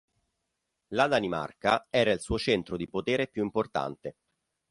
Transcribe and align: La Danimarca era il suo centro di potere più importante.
La 0.93 1.05
Danimarca 1.05 1.85
era 1.91 2.11
il 2.11 2.19
suo 2.21 2.39
centro 2.39 2.75
di 2.75 2.89
potere 2.89 3.27
più 3.27 3.43
importante. 3.43 4.15